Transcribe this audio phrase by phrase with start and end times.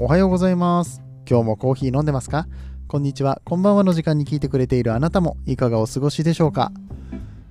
[0.00, 1.02] おはようございます。
[1.28, 2.46] 今日もコーヒー飲んでますか？
[2.86, 6.70] こんにちは、こんばんはの時間に聞いてくれているあなたもいかがお過ごしでしょうか？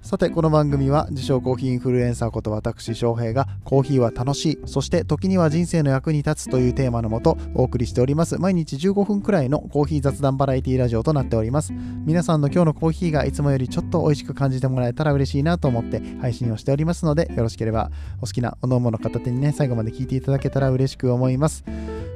[0.02, 11.74] さて、この番組は自称コーヒーインフルエンサーこと私翔平がコーヒーは楽しい、そして時には人生の役に立つというテーマのもとお送りしております毎日15分くらいのコーヒー雑談バラエティラジオとなっております。
[11.74, 21.66] 皆さんの今日のコーヒーがいつもよりちょっと美味しく感じてもらえたら嬉しいなと思って配信をしておりますのでよろしければお好きなお飲むの片手にね最後まで聞いていただけたら嬉しく思います。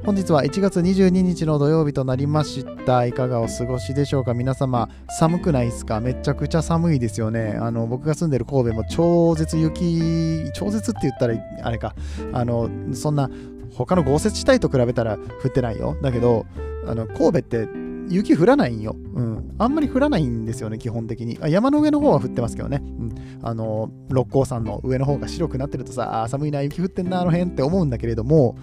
[0.04, 3.06] 本日は1月22日の土曜日となりました。
[3.06, 4.34] いかがお過ごしでしょうか？
[4.34, 6.00] 皆様、寒くないですか？
[6.00, 7.56] めちゃくちゃ寒いですよね。
[7.62, 11.94] あの、僕が住んでる神戸も超絶雪、超絶って言ったらあれか、
[12.34, 13.30] あの、そんな
[13.76, 15.96] 他の豪雪地帯と比べたら降ってないよ。
[16.02, 16.48] だけど、
[16.88, 17.68] あの、神戸って
[18.10, 18.96] 雪降らないんよ。
[19.14, 19.56] うん。
[19.60, 21.38] あんまり降らないんですよね、基本的に。
[21.42, 22.82] あ山の上の方は降ってますけどね。
[22.82, 23.16] うん。
[23.44, 28.58] あの、六甲山の上の方が白くなってるとさ、あ寒いな、雪降ってんな、あの辺って思うんだけれども、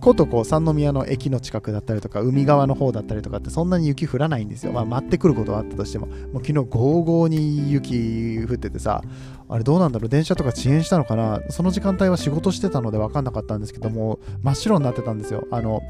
[0.00, 4.72] ことこう三宮の駅の近くだったりとか海側の方だったりとかってそんなに雪降らないんですよ。
[4.72, 6.06] まあ待ってくることはあったとしても。
[6.06, 9.02] もう昨日ゴーゴーに雪降っててさ
[9.48, 10.08] あれどうなんだろう？
[10.08, 11.40] 電車とか遅延したのかな？
[11.50, 15.46] その時間帯は仕事してたので分かんなかったんですけども真っ白になってたんですよ。
[15.50, 15.80] あの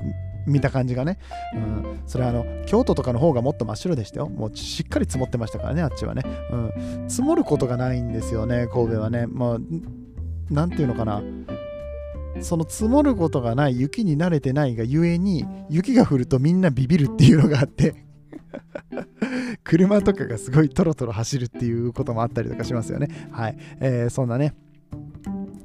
[0.47, 1.19] 見た感じがね、
[1.55, 4.29] うん、それはあの京都とかの方がもっと真っ白でしたよ。
[4.29, 6.57] もうしっかり積もってましたからねあっちはね、う
[7.05, 9.27] ん、積もることがないんですよね神戸はね。
[9.27, 9.59] まあ
[10.51, 11.23] なんていうのかな。
[12.41, 18.07] その積もることがない雪に慣れてないがゆえに雪が降るとみんなビビるっていうのがあって
[19.65, 23.09] 車とかがすごいトロトロ走るっていうこともあったりとかしますよね。
[23.31, 24.55] はい、えーそんなね。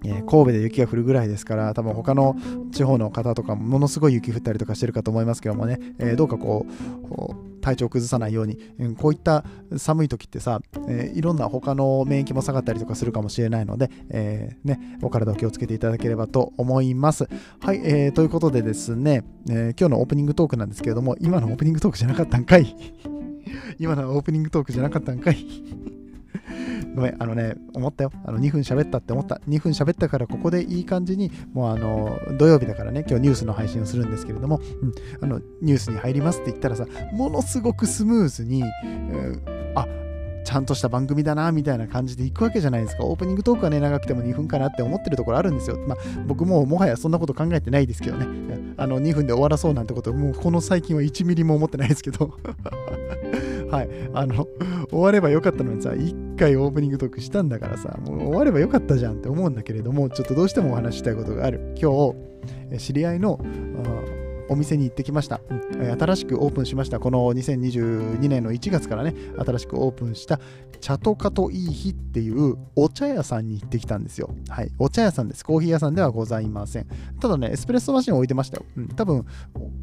[0.04, 2.36] えー神戸で雪が降るぐらいですから多分他の
[2.72, 9.46] 地方の方とかもものすごい雪降ったりとかしてるかと思いますけどもね、えーどうかこう体調を崩さないように、うんこういった
[9.78, 17.28] 寒い時ってさ、えーいろんな他の免疫も下がったりとかするかもしれないので、えーね、お体を気をつけていただければと思います。
[17.62, 22.76] はい、えーということでですね、えー今日のオープニングトークなんですけれども今のオープニングトークじゃなかったんかい。
[23.80, 25.38] 今のはオープニングトークじゃなかったんかい
[26.96, 28.12] ごめん、あのね、思ったよ。
[28.26, 29.42] あの2分喋ったって思った。
[29.48, 39.42] 2分喋ったから、ここでいい感じに、もうあの、土曜日だからね、今日ニュースの配信をするんですけれども、うん、あの、ニュースに入りますって言ったらさ、ものすごくスムーズに、うん
[39.76, 39.88] あ、
[40.44, 43.06] ちゃんとした番組だな、みたいな感じで行くわけじゃないですか。
[43.06, 45.78] オープニングトークはね、長くても2分かなって思ってるところあるんですよ。
[45.88, 48.28] まあ、僕ももはやそんなこと考えてないですけどね。
[48.78, 52.38] あの、2分で終わらそうなんてこと、もうこの最近は1ミリも思ってないですけど。
[53.74, 53.90] はい。
[54.14, 54.48] あの、
[54.92, 61.74] 終わればよかったのにさ、1回オープニングトークしたんだからさ、もう終わればよかったじゃんって思うんだけれども、ちょっとどうしてもお話したいことがある。
[61.82, 62.14] 今
[62.72, 63.40] 日、知り合いの、
[64.50, 67.00] お店に行ってきました、うんえー新しくオープンしました。
[67.00, 70.40] この2022年の1月からね、新しくオープンした、
[70.82, 74.36] 茶とかといい日っていうお茶屋さんに行ってきたんですよ。
[74.50, 74.72] はい。
[74.80, 75.46] お茶屋さんです。
[75.46, 76.88] コーヒー屋さんではございません。
[77.22, 78.66] ただね、エスプレッソマシン置いてましたよ。
[78.76, 79.26] うん、多分、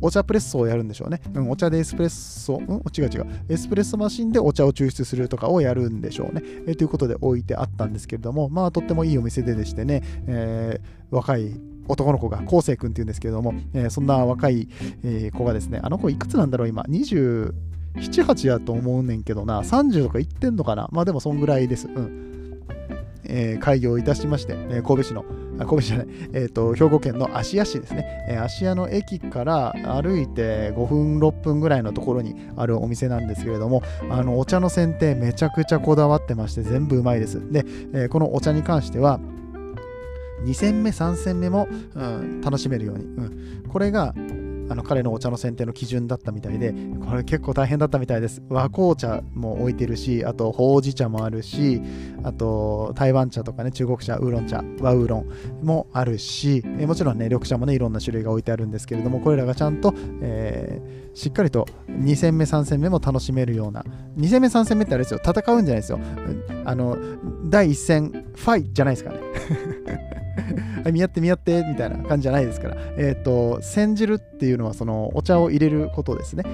[0.00, 1.21] お茶プレッソをやるんでしょうね。
[1.34, 3.27] うん、お茶でエスプレッソ、うん、違う違う。
[3.48, 6.42] エスプレッソマシンでお茶を抽出するとかをやるんでしょうね。
[6.66, 14.69] えーということで置いてあったんですけれども、まあ、とってもいいお店ででしてね、えー若い男の子が、昴生君っていうんですけれども、えーそんな若い、
[15.03, 17.53] えー子がですね、あの子いくつなんだろう、今、27、
[17.97, 20.89] 8やと思うねんけどな、30とか言ってんのかな？
[20.93, 21.89] まあでもそんぐらいです。
[21.89, 22.21] うん。
[23.25, 25.25] えー開業いたしまして、えー神戸市の、
[25.59, 37.41] あ神戸市じゃない、えーと、兵庫県の芦屋市ですね、えー芦屋の駅から歩いて5分、6分ぐらいのところにあるお店なんですけれども、あのお茶の選定めちゃくちゃこだわってまして、全部うまいです。
[37.53, 39.21] で、えーこのお茶に関しては、
[40.45, 43.65] 2戦目、3戦目も、うん楽しめるように、うん。
[43.69, 44.15] これが
[44.71, 46.73] あの彼のお茶の選定の基準だったみたいで、
[47.07, 48.41] これ結構大変だったみたいです。
[48.49, 51.83] 和紅茶も置いてるし、あとほうじ茶もあるし、
[52.23, 59.93] あと台湾茶とかね、中国茶、ウーロン茶、和ウーロンもあるし、えもちろんね、緑茶もね、いろんな種類が置いてあるんですけれども、これらがちゃんと、
[60.23, 63.85] えーしっかりと2戦目、3戦目も楽しめるような、
[64.17, 65.99] 2戦目、3戦目ってあれですよ、戦うんじゃないですよ。
[66.65, 66.97] あの、
[67.47, 69.19] 第1戦、ファイじゃないですかね。
[70.93, 76.45] 見合って見合ってみたいな感じじゃないですから、えっ、と、煎じるっていうのは、そのお茶を入れることですね。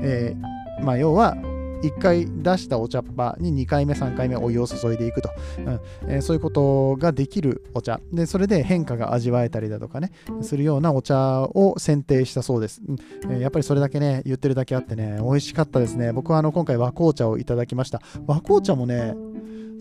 [0.00, 1.36] えーまあ、要は、
[1.82, 12.80] 1回出したお茶っ葉に2回目、3回目お湯を注いでいくと、うんえーそういうことができるお茶で、それで変化が味わえたりだとかね、するようなお茶を選定したそうです。
[12.86, 12.96] うん
[13.32, 16.12] えーやっぱりそれだけね、言ってるだけあってね、美味しかったですね。
[16.12, 18.00] 僕はあの今回和紅茶をいただきました。
[18.26, 19.14] 和紅茶もね、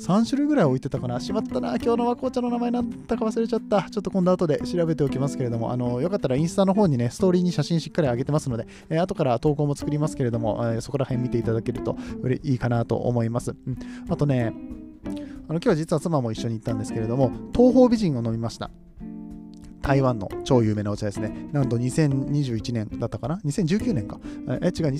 [0.01, 1.19] 3種類ぐらい置いてたかな。
[1.19, 1.75] しまったな。
[1.75, 3.83] 今日の和紅茶の名前なんだか忘れちゃった。
[3.83, 11.95] ちょっと今度後で調べておきますけれども、あの、よかったらインスタの方にね、ストーリーに写真しっかり上げてますので、えー後から投稿も作りますけれども、えーそこら辺見ていただけると
[12.43, 13.51] いいかなと思います。
[13.51, 13.77] うん、
[14.09, 14.53] あとね、
[15.05, 15.13] あの
[15.55, 18.71] 今日は実は妻も一緒に行ったんですけれども、東方美人を飲みました。
[19.83, 21.49] 台湾の超有名なお茶ですね。
[21.51, 24.19] なんと2021年だったかな ?2019 年か。
[24.61, 24.91] え、違う、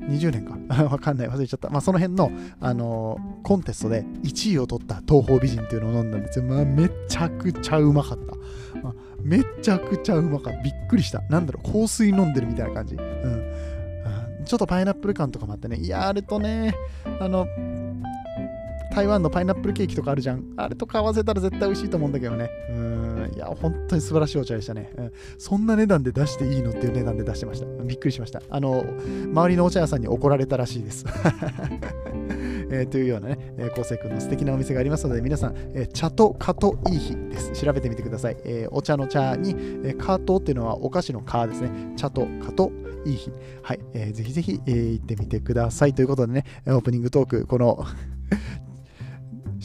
[0.00, 0.84] 20年か。
[0.84, 1.70] わかんない、忘れちゃった。
[1.70, 6.44] まあ、その辺の、あのー、コンテストで1位を取った東方美人っていうのを飲んだんですよ。
[6.44, 8.80] まあ、めちゃくちゃうまかった。
[8.82, 10.62] まあ、めちゃくちゃうまかった。
[10.62, 11.22] びっくりした。
[11.30, 12.94] なんだろう、香水飲んでるみたいな感じ。
[12.94, 13.42] うん。
[14.46, 15.76] ちょっとパイナップル感とかもあってね。
[15.76, 16.74] いや、あれとね、
[17.18, 17.48] あの、
[18.94, 20.44] 台湾のパイナップルケーキとかあるじゃん。
[20.56, 22.48] あれとか合わせたら絶対美味しいと思うんだけどね。
[22.70, 23.15] うん。
[23.36, 25.12] いや、本当に素晴らしいお茶でしたね、うん。
[25.36, 27.66] そんな値段で出していいのっていう値段で出してました。
[27.84, 28.40] びっくりしました。
[28.48, 28.82] あの、
[29.30, 31.04] 周りのお茶屋さんに怒られたらしいです。
[32.68, 37.52] えー、というようなね、えー、昴生君の素敵なお店がありますので、皆さん、えー、茶とカといい日です。
[37.52, 38.36] 調べてみてください。
[38.44, 41.70] えー、お茶の茶に、えー、カとっていうのはお菓子のカですね。
[41.96, 42.72] 茶とカと
[43.04, 43.30] いい日。
[43.62, 45.92] はい、えー、ぜひぜひ、えー、行ってみてください。
[45.92, 47.84] ということでね、オープニングトーク、この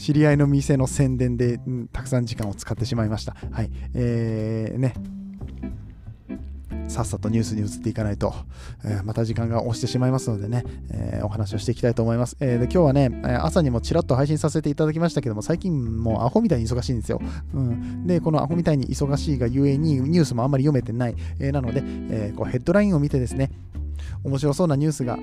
[0.02, 3.36] 知り合いの店の宣伝で、うん、たくさん時間を使ってしまいました。
[3.52, 3.70] はい。
[3.94, 4.94] えー、ね。
[6.88, 8.34] さっさとニュースに移っていかないと、
[8.84, 12.36] えー、また時間が押してしまいますのでね、えー、お話をしていきたいと思います。
[12.40, 17.20] えー、で今日はね、朝にもちらっと配信させていただきましたけども、最近もうアホみたいに忙しいんですよ。
[17.54, 21.14] うん、で、このアホみたいに忙しいがゆえにニュースもあんまり読めてない。
[21.38, 23.52] えなので、えこうヘッドラインを見てですね、
[24.24, 25.16] 面白そうなニュースが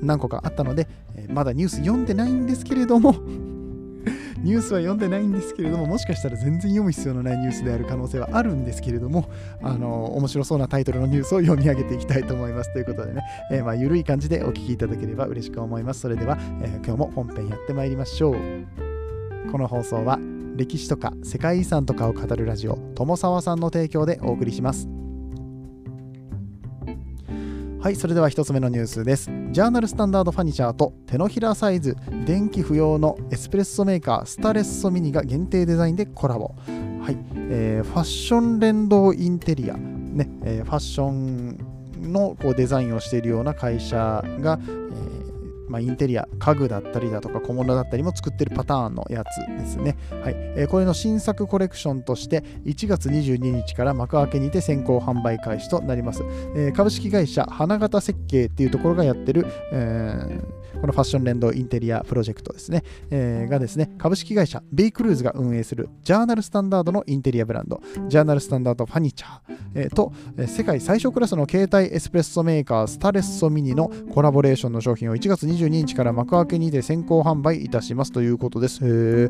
[0.00, 0.86] 何個かあったので、
[1.16, 3.16] えまだニュース読んでないんですけれども
[4.38, 9.28] ニュースは読んでないんですけれども、もしかしたら全然読む必要のないニュースである可能性はあるんですけれども、
[9.62, 12.72] あの、面白そうなタイトルのニュースを読み上げていきたいと思います。
[12.72, 16.00] ということでね、えー、まあ、ゆるい感じでお聞きいただければ嬉しく思います。
[16.00, 18.36] それでは、えー、今日も本編やってまいりましょう。
[19.50, 20.18] この放送は、
[20.56, 24.88] 歴史とか世界遺産とかを語るラジオ、友沢さんの提供でお送りします。
[27.86, 29.30] はい、それでは1つ目のニュースです。
[29.52, 36.46] ジャーナルスタンダードファニチャーと手のひらサイズ、電気不要のエスプレッソメーカースタレッソミニが限定デザインでコラボ。
[36.66, 37.16] はい、
[37.48, 41.58] えー、ファッション連動インテリア、ねえー、ファッション
[42.12, 44.58] のこうデザインをしているような会社が、
[45.68, 49.96] まあ、インテリア、家具だったりだとか小物だったりも作ってるパターンのやつですね。
[50.22, 56.22] はいえー、これの新作コレクションとして1月22日から幕開けにて先行販売開始となります。
[56.54, 70.12] えー、株式会社花形設計っていうところがやってる、えーこのファッション連動インテリアプロジェクトですね、えー、がですね、株式会社ベイクルーズが運営するジャーナルスタンダードのインテリアブランド、ジャーナルスタンダードファニチャー、えー、と、
[70.46, 78.80] 世界最小クラスの携帯エスプレッソメーカースタレッソミニのコラボレーションの商品を1月22日から幕開けにて先行販売いたしますということです。
[78.82, 79.28] へ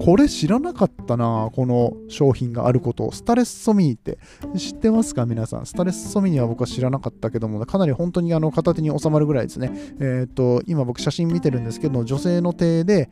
[0.00, 3.12] これ知らなかったな、この商品があることを。
[3.12, 4.18] スタレッソミニって
[4.56, 5.66] 知ってますか皆さん？
[5.66, 9.72] スタレッソミニは僕は知らなかったけども、かなり本当にあの片手に収まるぐらいですね。
[10.00, 13.08] えっ、ー、と、今僕写真見てるんですけど女性の手で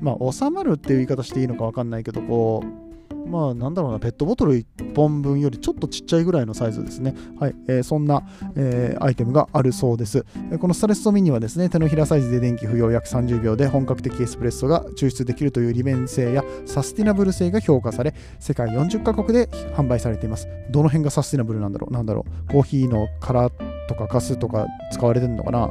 [0.00, 2.92] まあ収まるっていう言い方していいのか分かんないけどこう
[3.26, 7.14] まあなんだろうな、ペットボトル1本分よりちょっとちっちゃいぐらいのサイズですね。
[7.38, 8.22] はい、えー、そんな、
[8.56, 10.24] えー、アイテムがあるそうです。
[10.60, 20.48] このスタレッソミニはですね、手のひらサイズで電気不要約30秒で本格的エスプレッソが抽出できるという利便性やサスティナブル性が評価され、世界40カ国で販売されています。
[20.70, 23.50] どの辺がサスティナブルなんだろうなんだろうコーヒーの殻
[23.88, 25.70] とかガスとか使われてるのかな？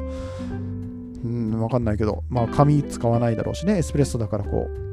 [1.24, 4.91] うん、わかんないけど、まあ、紙使わないだろうしね、エスプレッソだからこう、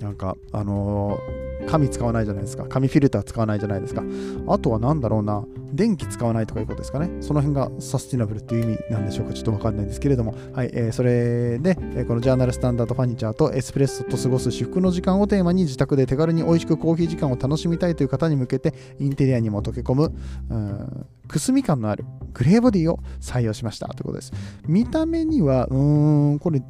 [0.00, 2.64] なんか、あのー、紙使わないじゃないですか。
[2.68, 4.02] 紙フィルター使わないじゃないですか。
[4.48, 7.10] あとは何だろうな、電気使わないとかいうことですかね。
[7.20, 9.34] その辺がサスティナブルっていう意味なんでしょうか。
[9.34, 10.34] ちょっとわかんないんですけれども。
[10.52, 20.12] はい、えー、それで、えこのジャーナルスタンダードファニチャーとエスプレッソと過ごす至福の時間をテーマに自宅で手軽に美味しくコーヒー時間を楽しみたいという方に向けて、インテリアにも溶け込む、
[20.50, 22.04] うんくすみ感のある
[22.34, 24.32] グレーボディを採用しましたということです。
[24.66, 26.62] 見た目には、うーん、これ、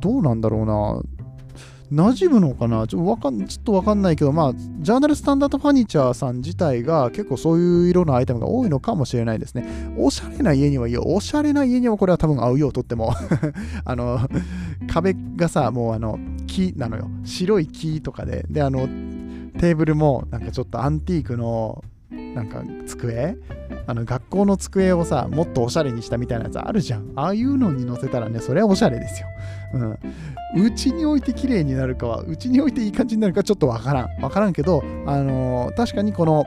[0.00, 1.02] どうなんだろうな。
[1.94, 2.86] 馴染むのかな？
[2.88, 9.94] ちょわかんちょっとわかんないけど、まあ、ジャーナルスタンダードファニチャーさん自体が結構そういう色のアイテムが多いのかもしれないですね。
[9.96, 11.04] おしゃれな家にはいいよ。
[11.06, 13.14] おしゃれな家にはこれは多分合うよ、とっても。
[13.84, 14.18] あの、
[14.92, 17.08] 壁がさ、もうあの、木なのよ。
[17.24, 18.44] 白い木とかで。
[18.50, 18.88] で、あの、
[19.58, 23.36] テーブルもなんかちょっとアンティークのなんか机？
[23.86, 29.28] あの学校の机をさもっとおしゃれにしたみたいなやつあるじゃんああいうのに乗せたらねそれはおしゃれですよ
[29.74, 36.44] うんちに置いて綺麗になるかはうちに置いていい感じになるかちょっとわからんわからんけどあのー、確かにこの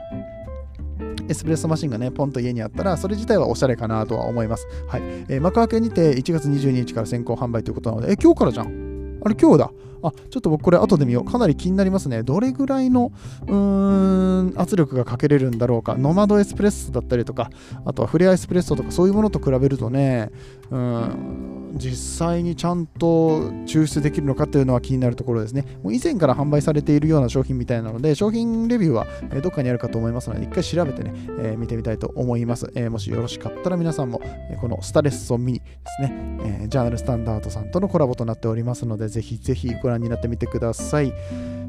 [1.28, 4.66] エスプレッソマシンがね、ポンと家にあったら、それ自体はおしゃれかなとは思います。
[4.88, 5.02] はい。
[5.28, 9.20] えー、幕開けにて1月22日から先行販売ということなので、え、今日からじゃん。
[9.22, 9.70] あれ、今日だ。
[10.02, 11.30] あ、ちょっと僕これ後で見よう。
[11.30, 12.22] かなり気になりますね。
[12.22, 13.12] どれぐらいの
[13.46, 15.96] うーん圧力がかけれるんだろうか。
[15.96, 17.50] ノマドエスプレッソだったりとか、
[17.84, 20.30] あとはフレアエスプレッソとかそういうものと比べるとね、
[20.70, 25.64] うん実際にちゃんと抽出できるのかというのは気になるところですね。
[25.82, 29.06] もう以前から販売されているような商品みたいなので、商品レビューは
[29.42, 34.20] どっかにあるかと思いますので、一回調べてね、えー、見てみたいと思います、えー、もしよろしかったら皆さんも、
[34.60, 35.64] このスタレッソミニで
[35.96, 41.12] すね、えー、ジャーナルスタンダードさんとのコラボとなっておりますので、ぜひぜひご覧になってみてください。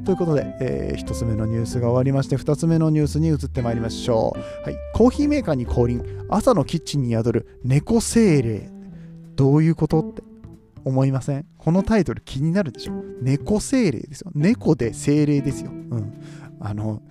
[0.05, 4.63] ということで、えー、1つ目のニュースが終わりまして、2つ目のニュースに移ってまいりましょう。
[4.65, 8.78] はい、コーヒーメーカーに降臨、朝のキッチンに宿る猫精霊。
[9.39, 10.21] どういうことって
[10.83, 11.45] 思いません？
[11.57, 13.03] このタイトル気になるでしょ？
[13.21, 14.31] 猫精霊ですよ。
[14.35, 15.71] 猫で精霊ですよ。
[15.71, 16.13] うん。
[16.59, 17.01] あの、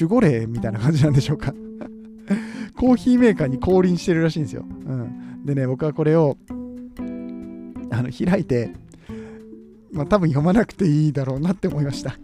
[0.00, 1.52] 守護霊みたいな感じなんでしょうか？
[2.74, 4.64] コーヒーメーカーに降臨してるらしいんですよ。
[4.66, 5.44] うん。
[5.44, 6.38] でね、僕はこれを、
[7.90, 8.72] あの、開いて、
[9.92, 12.16] まあ多分読まなくていいだろうなって思いました。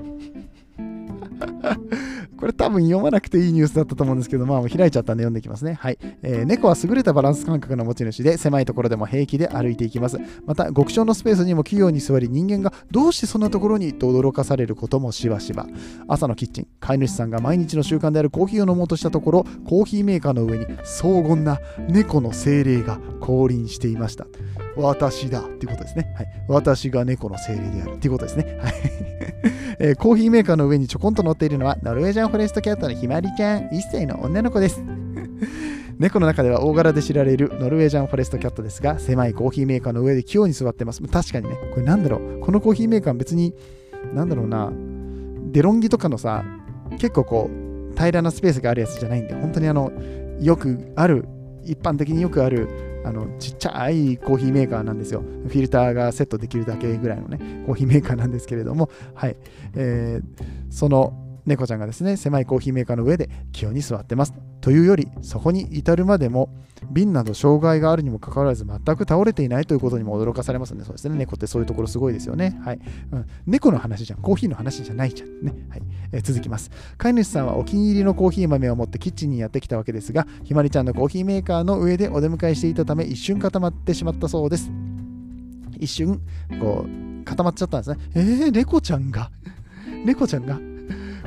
[2.41, 5.75] これ多分読まなくていいニュースだったと思うんですけど、まあ開いちゃったんで読んでいきますね。
[5.75, 5.99] はい。
[6.23, 10.19] えー、猫は優れたバランス感覚の持ち主で、狭いところでも平気で歩いていきます。
[10.47, 15.67] また、極小のスペースにも器用に座り、人間がどうしてそんなところにと驚かされることもしばしば。
[16.09, 24.27] 朝のキッチン、飼い主さんが毎日の習慣であるコーヒーを飲もうとしたところ、コーヒーメーカーの上に荘厳な猫の精霊が降臨していました。
[24.77, 26.15] 私だっていうことですね。
[26.17, 26.27] はい。
[26.49, 28.59] 私が猫の精霊であるっていうことですね。
[28.63, 28.73] はい。
[29.83, 34.81] えー、コーヒーメーカーの上にちょこんと乗っているのはノルウェージャンフォレストキャットのひまりちゃん1歳の女の子です。
[35.99, 41.03] 猫の中では大柄で知られるノルウェージャンフォレストキャットですが狭いコーヒーメーカーの上で器用に座ってます。
[41.03, 41.57] 確かにね。
[41.75, 42.39] これなんだろう。
[42.39, 43.53] このコーヒーメーカーは別に
[44.15, 44.73] なんだろうな。
[45.51, 46.45] デロンギとかのさ
[47.01, 49.91] 結構こう平らなスペースがあるやつじゃないんで本当にあの
[50.41, 51.27] よくある
[51.65, 52.69] 一般的によくある
[53.05, 55.23] あのちっちゃいコーヒーメーカーなんですよ。
[55.49, 59.37] フィルターがセットできるだけぐらいのね、コーヒーメーカーなんですけれども、はい。
[59.75, 64.35] えー、その猫ちゃんがですね、狭いコーヒーメーカーの上で気温に座ってます。
[64.61, 66.51] というより、そこに至るまでも、
[66.91, 70.85] 瓶など障害があるにもかかわらず、全く倒れていないということにも驚かされますね。
[70.85, 71.17] そうですね。
[71.17, 72.59] 猫ってそういうところすごいですよね。
[72.63, 72.81] はい。
[73.13, 74.21] うん、猫の話じゃん。
[74.21, 75.41] コーヒーの話じゃないじゃん。
[75.43, 75.55] ね。
[75.71, 75.83] はい。
[76.13, 76.71] えー、続きます。
[76.99, 84.71] 飼い主さんはお気に入りのコーヒー豆を持ってキッチンにやってきたわけですが、ひまりちゃんのコーヒーメーカーの上でお出迎えしていたため、一瞬固まってしまったそうです。
[85.79, 86.21] 一瞬、
[86.61, 87.97] こう、固まっちゃったんですね。
[88.15, 89.31] えー、猫ちゃんが？
[90.05, 90.70] 猫ちゃんが？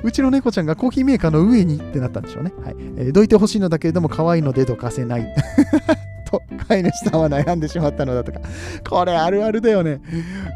[0.03, 2.53] うちの猫ちゃんがコーヒーメーカーの上にってなったんでしょうね。
[2.63, 2.75] はい。
[2.97, 5.33] えー、どいてほしいのだけれども可愛いのでどかせない。
[6.29, 8.41] と、飼い主さんは悩んでしまったのだとか。
[8.87, 10.01] これあるあるだよね。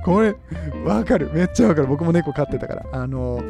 [0.04, 0.36] これ、
[0.86, 1.32] わかる。
[1.34, 1.88] めっちゃわかる。
[1.88, 2.86] 僕も猫飼ってたから。
[2.92, 3.42] あの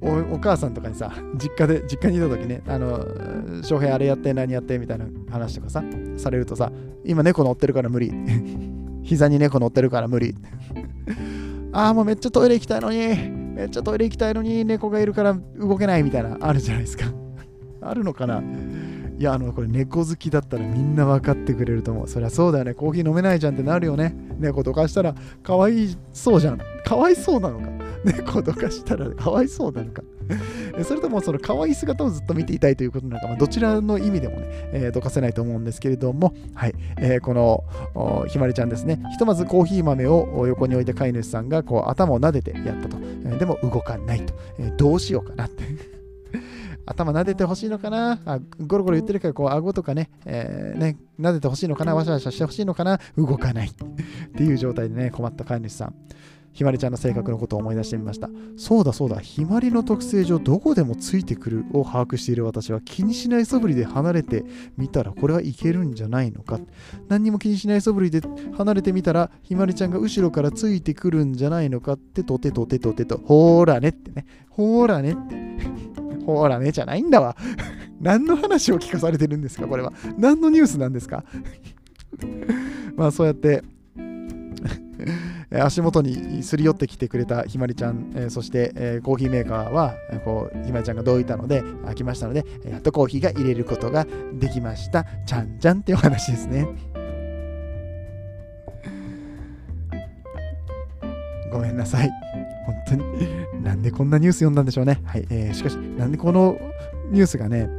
[0.00, 3.04] おお母さんとかにさ、実家で、実家にいた時ね、あの、
[3.62, 5.82] 翔平あれやって何やってみたいな話とかさ、
[6.16, 6.70] されるとさ、
[7.04, 8.12] 今猫乗ってるから無理。
[9.02, 10.34] 膝に猫乗ってるから無理。
[11.72, 17.06] ああ、もうめっちゃトイレ行きたいのに、めっちゃトイレ行きたいのに猫がいるから動けないみたいなあるじゃないですか。
[17.82, 18.40] あるのかな。
[19.18, 22.08] いやあのこれ猫好きだったらみんな分かってくれると思う。
[22.08, 22.74] そりゃそうだよね。
[22.74, 24.14] コーヒー飲めないじゃんってなるよね。
[24.38, 25.12] 猫とかしたら
[25.42, 26.60] かわいそうじゃん。
[26.84, 27.66] かわいそうなのか。
[28.04, 30.02] 猫とかしたらかわいそうなのか。
[30.84, 42.96] それともその可愛い姿をずっと見ていたいということなのか、まあ、どちらの意味でもね、えー、どかせないと思うんですけれども、はい、えー、このひまりちゃんですね、ひとまずコーヒー豆を横に置いた飼い主さんがこう頭を撫でてやったと、
[43.38, 45.64] でも動かないと、えー、どうしようかなって。
[46.86, 48.20] 頭撫でてほしいのかな？
[48.24, 51.94] あゴロゴロ言ってるから、こう、顎とかね、えー、ね、撫でてほしいのかな？
[51.94, 52.98] わしゃわしゃしてほしいのかな？
[53.16, 53.72] 動かないっ
[54.36, 55.94] ていう状態でね、困った飼い主さん。
[56.58, 58.28] ひまりちゃんの性格のことを思い出してみました。
[58.56, 64.44] そうだそうだ、ひまりの特性上どこでもついてくるを把握している私は気にしない素振りで離れて
[64.76, 66.58] みたらこれはいけるんじゃないのか。
[67.06, 68.22] 何にも気にしない素振りで
[68.56, 75.36] 離れてみたらひまりちゃんが後ろからついてくるんじゃないのかってとてとてとてと、ほーらねってね、ほーらねって。
[76.26, 77.36] ほーらねじゃないんだわ。
[78.02, 79.92] 何の話を聞かされてるんですかこれは。
[80.18, 81.22] 何のニュースなんですか
[82.96, 83.62] まあそうやって
[85.50, 95.06] 足元にすり寄ってきてくれたひまりちゃん、え、そして、え、コーヒーメーカーはこうひまりちゃんがどういたので開きましたのでやっとコーヒーが入れることができました。
[95.26, 96.66] ちゃんちゃんっていう話ですね。
[101.50, 102.10] ごめんなさい。
[102.66, 103.02] 本当に
[103.64, 105.00] なんでこんなニュース読んだんでしょうね。
[105.04, 106.58] はい、えー、しかしなんでこの
[107.10, 107.70] ニュースがね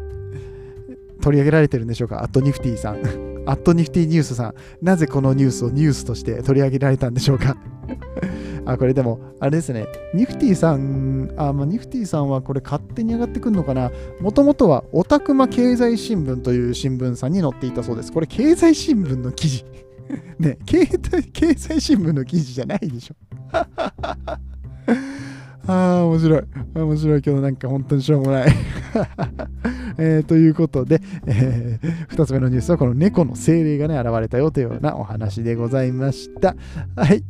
[1.22, 2.24] 取り上げられてるんでしょうか。
[2.24, 3.29] アットニフティさん。
[3.46, 7.56] アットニフティニュースさん、なぜこのニュースをニュースとして取り上げられたんでしょうか？
[8.66, 13.92] あ、これでも、あれですね、ニフティさん、あ、まあ、ニフティさんはこれ勝手に上がってくるのかな？
[14.22, 18.12] もともとは、オタクマ経済新聞という新聞さんに載っていたそうです。
[18.12, 19.66] これ、経済新聞の記事。
[20.40, 23.16] ね、経経済新聞の記事じゃないでしょ。
[25.68, 26.42] ああ、面白い。
[26.76, 28.50] 面白いけど、なんか本当にしょうもない。
[29.98, 36.56] えー、ということで、えー、2つ目のニュースはこの猫の精霊がね、現れたよというようなお話でございました。
[36.96, 37.24] はい。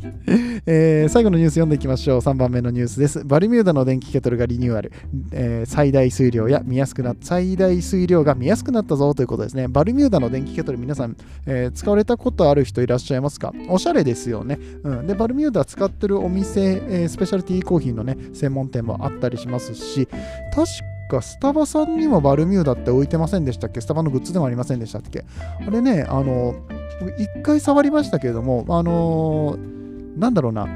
[0.66, 2.20] えー、最後のニュース読んでいきましょう。
[2.20, 3.24] 3番目のニュースです。
[3.24, 4.92] バルミューダの電気ケトルがリニューアル。
[5.32, 9.68] えー、最大水量や見やすくなっ最大水量が見やすくなったぞということですね。
[9.68, 13.54] バルミューダの電気ケトル皆さん、えー、使われたことある人いらっしゃいますか？
[13.70, 14.60] おしゃれですよね。
[14.84, 20.08] うん、で、バルミューダ使ってるお店、えー、スペシャルティーコーヒーのね、専門店もあったりしますし、
[20.54, 23.82] 確かスタバさんにもバルミューダって置いてませんでしたっけ？
[23.82, 25.26] スタバのグッズでもありませんでしたっけ？
[25.66, 26.56] あれね、あの、
[27.18, 30.68] 一回触りましたけれども、あのー、なんだろうな、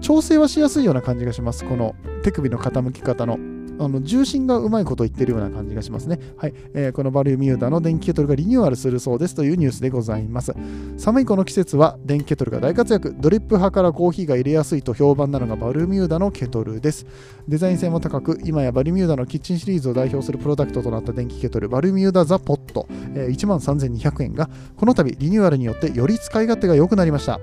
[0.00, 1.64] 調整はしやすいような感じがします。
[1.64, 3.38] この手首の傾き方の。
[3.78, 6.18] あの重心がうまいこと言ってるような感じがしますね。
[6.36, 10.54] はい、えー、このバルミューダの電気ケトルがリニューアルするそうですというニュースでございます。
[10.96, 13.14] 寒いこの季節は電気ケトルが大活躍。
[13.18, 17.06] ドリップ派からコーヒーが入れやすいと評判なのがバルミューダのケトルです。
[17.46, 27.40] デザイン性も高く、今やバルミューダのキッチンシリーズを代表するプロダクトとなった電気ケトル、バルミューダザポット、えー、13,200円が、この度リニューアルによってより使い勝手が良くなりました。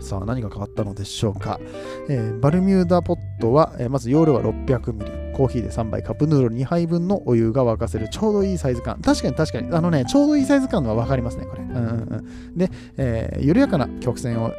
[0.00, 1.60] さあ何が変わったのでしょうか、
[2.08, 9.00] えー、バルミューダポットは、えー、まず容量は 600ml コーヒーで3杯カップヌードル2杯分のお湯が沸かせるちょうどいいサイズ感。
[9.00, 9.72] 確かに確かに。
[9.72, 11.84] あのねちょうどいいサイズ感は分かりますねこれ、うんうんう
[12.52, 14.52] ん、で、えー、緩やかな曲線を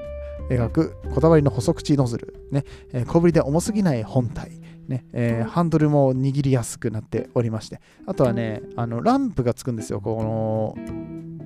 [0.50, 4.60] 描くこだわりの細口ノズル、ねえー、小ぶりで重すぎない本体。
[4.88, 7.80] ねえー、ハンドルも握りやすくなっておりまして。
[8.08, 10.02] あとはねあのランプがつくんですよ。
[10.02, 10.76] この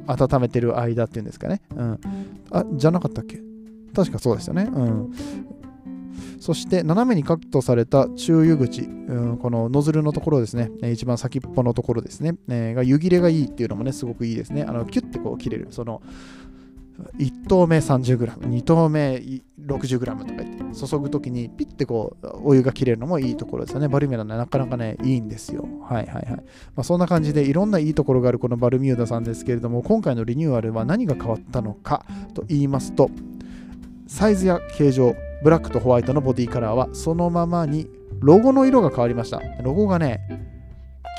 [0.08, 2.00] 温めてる間っていうんですかね、うん、
[2.52, 3.54] あじゃなかったっけ？
[3.96, 4.70] 確かそうでしたね。
[4.72, 5.16] うん。
[6.40, 14.64] そして斜めにカットされた中油口、うん、このノズルのところですね、一番先っぽのところですね、えー、が湯切れがいいっていうのもね、すごくいいですね。
[14.64, 15.68] あのキュッてこう切れる。
[15.72, 16.04] その
[17.18, 19.22] 1投目 30g、2投目
[19.66, 23.88] 60g とか言って注ぐときにピッてこうお湯が切れるのもいいところですよね。
[23.88, 25.68] バルミューダねなかなかね、いいんですよ。
[25.82, 26.25] はいはいはい。
[26.28, 26.42] ま
[26.78, 33.10] あ、そんな感じでいろんないいところがあるこのバルミューダさんですけれども、今回のリニューアルは何が変わったのかと言いますと、
[34.07, 37.88] サイズや形状、ブラックとホワイトのボディカラーはそのままに
[38.19, 39.41] ロゴの色が変わりました。
[39.63, 40.21] ロゴがね、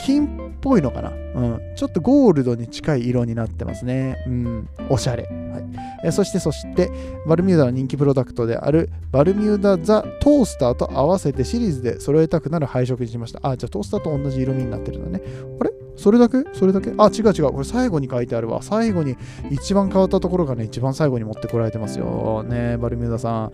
[0.05, 4.17] 金っぽいのかな、うん、ちょっとゴールドに近い色になってますね。
[4.27, 5.25] うん、おしゃれ。
[5.25, 5.67] はい
[6.05, 6.91] えそしてそして、
[7.27, 13.41] バルミューダの人気プロダクトであるバルミューダザトースターと合わせてシリーズで揃えたくなる配色にしました。
[13.43, 15.25] あ、じゃあトースターと同じ色味になってるんだね。
[15.61, 15.73] あれ？
[15.97, 16.45] それだけ？
[16.53, 16.93] それだけ？
[16.99, 17.53] あ、違う違う。
[17.53, 18.63] これ最後に書いてあるわ。
[18.63, 19.17] 最後に
[19.51, 22.45] 一番変わったところがね、一番最後に持ってこられてますよ。
[22.47, 23.53] ねバルミューダさん。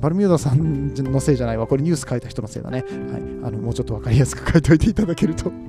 [0.00, 1.66] バルミューダさんのせいじゃないわ。
[1.66, 2.80] これニュース書いた人のせいだね。
[2.80, 2.88] はい。
[3.44, 5.52] あの、もうちょっとわかりやすく書いておいていただけると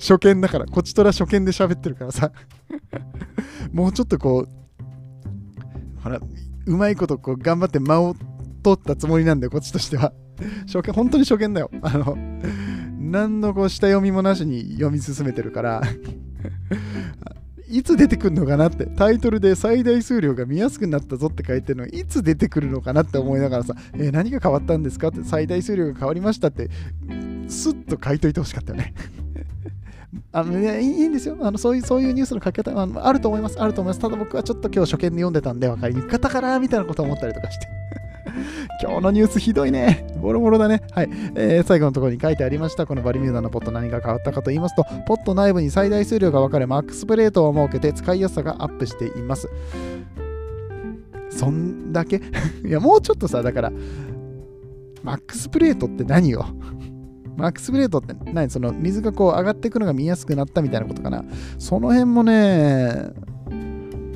[0.00, 2.32] 初見だから、こっちとら初見で喋ってるからさ
[3.72, 6.20] もうちょっとこう、ほら、
[6.66, 8.14] うまいことこう頑張って間を
[8.62, 10.12] 取ったつもりなんだよ、こっちとしては。
[10.66, 11.70] 初見、本当に初見だよ。
[11.82, 12.16] あの、
[13.12, 15.82] 何のこう下読みもなしに読み進めてるから
[17.68, 26.70] いつ出てくるのかなってタイトルで最大数量が見やすくなったぞって書いてるのいつ出てくるのかなって思いながらさ、えー、何が変わったんですかって最大数量が変わりましたって
[27.48, 28.94] スッと書いといてほしかったよね
[30.32, 31.82] あのね、いいんですよあのそういう。
[31.82, 33.60] そういうニュースの書き方ああると思います。
[33.60, 34.00] あると思います。
[34.00, 37.66] ただ僕はちょっと今日初見で読んでたんで分かりにくかったかなみたいなことを思ったりとかして。
[38.82, 40.06] 今日のニュースひどいね。
[40.20, 40.82] ボロボロだね。
[40.92, 41.10] はい。
[41.34, 42.86] えー、最後のところに書いてありました。
[42.86, 49.48] このバリミューダのポット何が変わったかと言いますと、ポット内部に最大数量が分かるマックスプレートを設けて使いやすさがアップしています。
[51.30, 52.16] そんだけ？
[52.64, 53.72] いや、もうちょっとさ、だから、
[55.02, 56.46] マックスプレートって何よ？
[57.36, 58.50] マックスプレートって何？
[58.50, 61.24] その水がこう上がっていくのが見やすくなったみたいなことかな
[61.58, 63.10] その辺もね、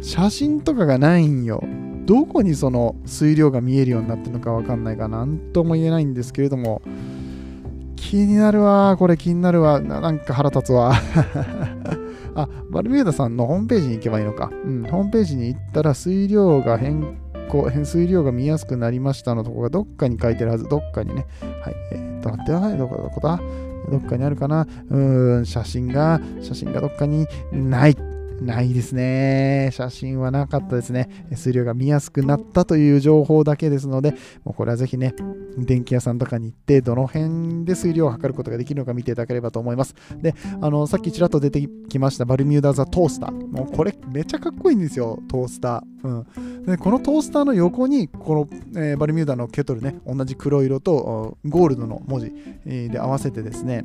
[0.02, 1.62] 写真とかがないんよ。
[2.06, 6.80] どこにその水量が見えるようになってるのかわかんないかなんとも言えないんですけれども
[7.96, 9.80] 気になるわこれ気になるわ。
[9.80, 10.94] なんか腹立つわ。
[12.36, 17.16] あバルミューダさんのホームページに行けばいいのか、うん、ホームページに行ったら水量が変
[17.48, 20.68] 更水量が見やすくなりましたのとこがどっかに書いてるはず。
[20.68, 21.26] どっかにね。
[21.62, 23.40] はいえー、っと待ってはいどこだどこだ？
[23.90, 24.66] どっかにあるかな？
[24.90, 24.98] う
[25.40, 27.96] ん写真が写真がどっかにない。
[28.40, 29.70] ないですね。
[29.72, 31.09] 写真はなかったですね。
[31.35, 34.12] 数量が見やすくなったという情報だけですので、
[34.44, 35.14] もうこれはぜひね、
[35.59, 39.94] 電気屋さんとかに行って、どの辺で水量を測ることができるのか見ていただければと思います。
[40.20, 43.46] で、あの、さっきちらっと出てきましたバルミューダザトースター。
[43.46, 46.25] もうこれめっちゃかっこいいんですよ、トースター。
[46.37, 52.33] うん、でこのトースターの横に、この、えー、バルミューダのケトルね、同じ黒色とゴールドの文字、
[52.66, 53.85] えー、で合わせてですね、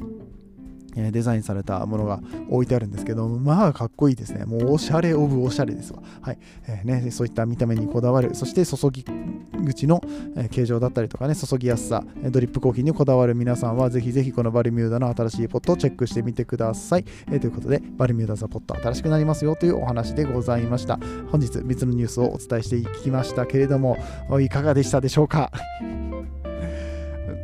[0.95, 4.45] えデザインされたものが置いてあるんですけど、まあかっこいいですね。
[4.45, 6.01] もうおしゃれオブおしゃれですわ。
[6.21, 6.39] はい。
[6.67, 9.05] えーね、そういった見た目にこだわる、そして注ぎ
[9.65, 10.01] 口の、
[10.49, 17.05] 形状だったりとかね、注ぎやすさ、ドリップコーヒーにこだわる皆さんは、ぜひぜひこのバルミューダの新しいポットをチェックしてみてください。
[17.31, 20.99] えーということで、バルミューダザポット新しくなりますよというお話でございました。
[21.31, 23.97] 本日、3つのニュースをお伝えしていきましたけれども、
[24.39, 25.51] いかがでしたでしょうか？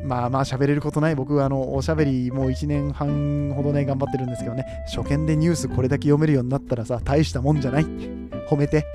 [0.08, 1.16] まあまあ喋れることない。
[1.16, 4.66] 僕はあのおしゃべりもう1年半ほどね頑張ってるんですけどね。
[4.96, 7.86] 初見でニュースこれだけ読めるようになったらさ大したもんじゃない。
[8.50, 8.86] 褒めて。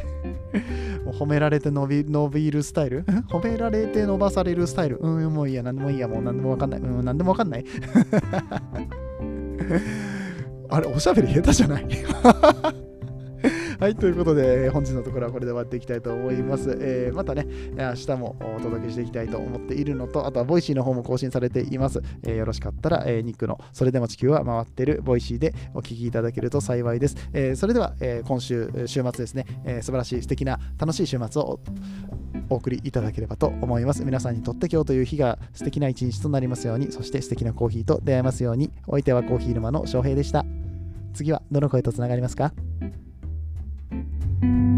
[1.19, 3.05] 褒められて伸び伸びるスタイル？
[3.29, 4.97] 褒められて伸ばされるスタイル？
[5.01, 5.63] うんもういいや。
[5.63, 6.09] 何でもいいや。
[6.09, 6.81] もう何でもわかんない。
[6.81, 7.65] うん何でもわかんない。
[10.71, 11.87] あれおしゃべり下手じゃない？
[13.83, 16.71] はい、ということで、本日のところはこれで終わっていきたいと思います。
[16.81, 22.01] えーまたね、明日もお届けしていきたいと思っているのと、あとは Voicyの方も更新されています。
[22.23, 27.17] えーよろしかったら、えーニックのそれでも地球は回ってる Voicy でお聞きいただけると幸いです。
[27.33, 31.59] えーそれでは、えー今週、週末ですね、えー素晴らしい素敵な楽しい週末を
[32.51, 34.05] お送りいただければと思います。
[34.05, 40.47] 皆さんにとって今日という日が素敵な一日となりますように、そして素敵なコーヒーと出会えますように、お相手はコーヒー沼の翔平でした。
[41.15, 42.55] 次はどの声とつながりますか？
[44.43, 44.72] thank you